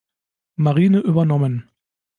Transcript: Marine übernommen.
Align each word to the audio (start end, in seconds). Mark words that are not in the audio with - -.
Marine 0.57 0.97
übernommen. 0.99 1.69